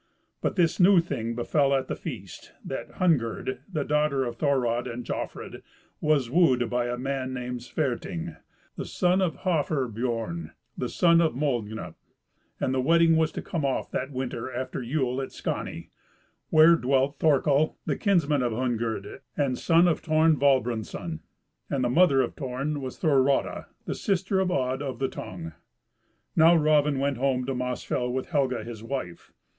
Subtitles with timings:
[0.41, 5.05] But this new thing befell at the feast, that Hungerd, the daughter of Thorod and
[5.05, 5.61] Jofrid,
[5.99, 8.35] was wooed by a man named Sverting,
[8.77, 11.93] the son of Hafr Biorn, the son of Mold Gnup,
[12.59, 15.91] and the wedding was to come off that winter after Yule, at Skaney,
[16.49, 21.19] where dwelt Thorkel, a kinsman of Hungerd, and son of Torn Valbrandsson;
[21.69, 25.53] and the mother of Torn was Thorodda, the sister of Odd of the Tongue.
[26.35, 29.31] Now Raven went home to Mossfell with Helga his wife.